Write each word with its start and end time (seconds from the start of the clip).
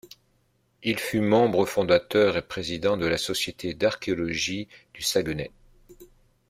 Il 0.81 0.97
fut 0.97 1.19
membre 1.21 1.67
fondateur 1.67 2.35
et 2.35 2.41
président 2.41 2.97
de 2.97 3.05
la 3.05 3.19
Société 3.19 3.75
d’archéologie 3.75 4.67
du 4.95 5.03
Saguenay. 5.03 5.51